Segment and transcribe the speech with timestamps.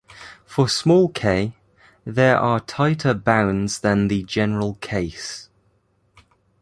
[0.47, 1.53] For small "k",
[2.05, 5.47] there are tighter bounds than the general case.